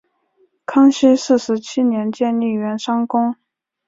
[0.65, 3.35] 康熙四十七年建立圆山宫。